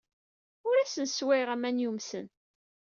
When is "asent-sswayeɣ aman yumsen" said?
0.77-2.27